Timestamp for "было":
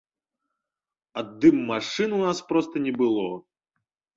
2.99-3.29